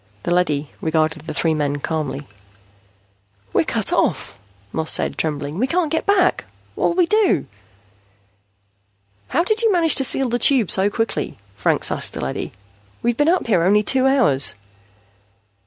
The 0.23 0.33
leady 0.33 0.71
regarded 0.81 1.27
the 1.27 1.33
three 1.35 1.53
men 1.53 1.77
calmly. 1.77 2.25
"We're 3.53 3.65
cut 3.65 3.93
off," 3.93 4.35
Moss 4.73 4.91
said, 4.91 5.15
trembling. 5.15 5.59
"We 5.59 5.67
can't 5.67 5.91
get 5.91 6.07
back. 6.07 6.45
What'll 6.73 6.95
we 6.95 7.05
do?" 7.05 7.45
"How 9.27 9.43
did 9.43 9.61
you 9.61 9.71
manage 9.71 9.93
to 9.93 10.03
seal 10.03 10.27
the 10.29 10.39
Tube 10.39 10.71
so 10.71 10.89
quickly?" 10.89 11.37
Franks 11.55 11.91
asked 11.91 12.13
the 12.13 12.21
leady. 12.25 12.51
"We've 13.03 13.15
been 13.15 13.29
up 13.29 13.45
here 13.45 13.61
only 13.61 13.83
two 13.83 14.07
hours." 14.07 14.55